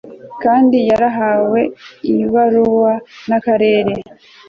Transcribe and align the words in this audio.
kandi 0.43 0.77
yarahawe 0.89 1.61
ibaruwa 2.21 2.93
n 3.29 3.31
akarere 3.37 3.93